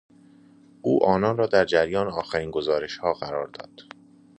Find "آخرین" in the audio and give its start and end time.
2.07-2.51